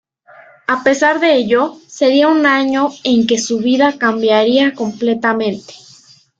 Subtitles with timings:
[0.65, 5.75] A pesar de ello, sería un año en que su vida cambiaría completamente.